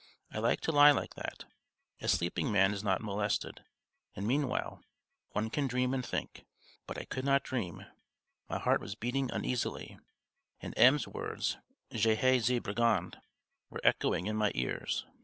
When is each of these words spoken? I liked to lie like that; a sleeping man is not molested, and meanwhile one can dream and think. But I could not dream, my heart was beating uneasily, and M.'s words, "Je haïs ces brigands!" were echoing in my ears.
I 0.31 0.39
liked 0.39 0.63
to 0.63 0.71
lie 0.71 0.89
like 0.89 1.13
that; 1.13 1.43
a 2.01 2.07
sleeping 2.07 2.51
man 2.51 2.73
is 2.73 2.83
not 2.83 3.01
molested, 3.03 3.63
and 4.15 4.25
meanwhile 4.25 4.83
one 5.33 5.51
can 5.51 5.67
dream 5.67 5.93
and 5.93 6.03
think. 6.03 6.43
But 6.87 6.97
I 6.97 7.05
could 7.05 7.23
not 7.23 7.43
dream, 7.43 7.85
my 8.49 8.57
heart 8.57 8.81
was 8.81 8.95
beating 8.95 9.29
uneasily, 9.29 9.99
and 10.59 10.73
M.'s 10.75 11.07
words, 11.07 11.57
"Je 11.93 12.15
haïs 12.15 12.45
ces 12.45 12.61
brigands!" 12.61 13.17
were 13.69 13.79
echoing 13.83 14.25
in 14.25 14.37
my 14.37 14.51
ears. 14.55 15.05